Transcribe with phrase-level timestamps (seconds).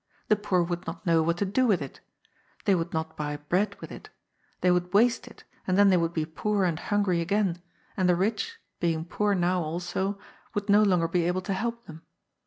[0.29, 1.99] The poor would not know what to do with it
[2.65, 4.09] They would not buy bread with it
[4.61, 7.61] They would waste it, and then they would be poor and hungry again,
[7.95, 10.17] and the rich, being poor now also,
[10.55, 12.01] would no longer be able to help them.